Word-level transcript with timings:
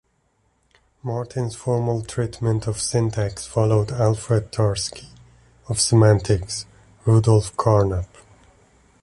Martin's 1.03 1.53
formal 1.55 2.01
treatment 2.01 2.65
of 2.65 2.81
syntax 2.81 3.45
followed 3.45 3.91
Alfred 3.91 4.51
Tarski; 4.51 5.05
of 5.69 5.79
semantics, 5.79 6.65
Rudolf 7.05 7.55
Carnap. 7.55 8.07